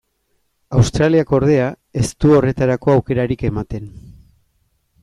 Australiak, 0.79 1.35
ordea, 1.39 1.67
ez 2.05 2.07
du 2.25 2.35
horretarako 2.39 2.95
aukerarik 2.97 3.47
ematen. 3.53 3.89